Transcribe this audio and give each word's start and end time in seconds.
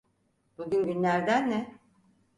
Bugün 0.57 0.85
günlerden 0.85 1.49
ne? 1.49 1.79